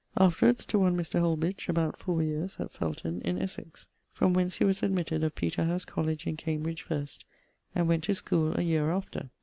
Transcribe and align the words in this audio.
Afterwards 0.17 0.65
to 0.65 0.79
one 0.79 0.97
Mr. 0.97 1.19
Holbitch, 1.19 1.69
about 1.69 1.95
fower 1.99 2.23
years, 2.23 2.57
at 2.59 2.71
Felton 2.71 3.21
in 3.23 3.39
Essex; 3.39 3.87
from 4.11 4.33
whence 4.33 4.55
he 4.55 4.63
was 4.63 4.81
admitted 4.81 5.23
of 5.23 5.35
Peterhouse 5.35 5.85
College 5.85 6.25
in 6.25 6.37
Cambridge 6.37 6.81
first, 6.81 7.23
and 7.75 7.87
went 7.87 8.05
to 8.05 8.15
schoole 8.15 8.57
a 8.57 8.63
yeare 8.63 8.89
after. 8.91 9.29